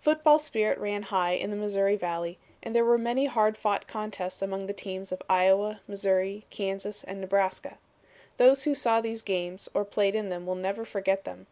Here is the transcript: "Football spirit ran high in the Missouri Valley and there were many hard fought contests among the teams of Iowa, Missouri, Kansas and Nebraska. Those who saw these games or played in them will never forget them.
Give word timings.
"Football 0.00 0.38
spirit 0.38 0.78
ran 0.78 1.02
high 1.02 1.32
in 1.32 1.50
the 1.50 1.56
Missouri 1.56 1.96
Valley 1.96 2.38
and 2.62 2.74
there 2.74 2.82
were 2.82 2.96
many 2.96 3.26
hard 3.26 3.58
fought 3.58 3.86
contests 3.86 4.40
among 4.40 4.64
the 4.64 4.72
teams 4.72 5.12
of 5.12 5.20
Iowa, 5.28 5.80
Missouri, 5.86 6.46
Kansas 6.48 7.04
and 7.04 7.20
Nebraska. 7.20 7.76
Those 8.38 8.62
who 8.64 8.74
saw 8.74 9.02
these 9.02 9.20
games 9.20 9.68
or 9.74 9.84
played 9.84 10.14
in 10.14 10.30
them 10.30 10.46
will 10.46 10.54
never 10.54 10.86
forget 10.86 11.24
them. 11.26 11.46